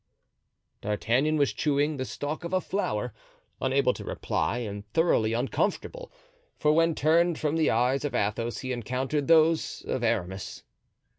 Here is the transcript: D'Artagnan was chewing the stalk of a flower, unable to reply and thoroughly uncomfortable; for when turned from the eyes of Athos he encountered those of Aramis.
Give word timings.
D'Artagnan 0.81 1.37
was 1.37 1.53
chewing 1.53 1.97
the 1.97 2.05
stalk 2.05 2.43
of 2.43 2.53
a 2.53 2.59
flower, 2.59 3.13
unable 3.61 3.93
to 3.93 4.03
reply 4.03 4.57
and 4.57 4.83
thoroughly 4.93 5.33
uncomfortable; 5.33 6.11
for 6.57 6.71
when 6.73 6.95
turned 6.95 7.37
from 7.37 7.55
the 7.55 7.69
eyes 7.69 8.03
of 8.03 8.15
Athos 8.15 8.57
he 8.61 8.71
encountered 8.71 9.27
those 9.27 9.85
of 9.85 10.03
Aramis. 10.03 10.63